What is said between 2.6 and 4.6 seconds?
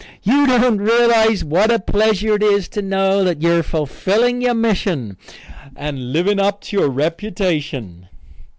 to know that you are fulfilling your